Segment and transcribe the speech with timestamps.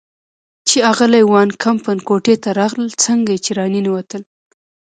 [0.67, 4.21] چې اغلې وان کمپن کوټې ته راغلل، څنګه چې را ننوتل.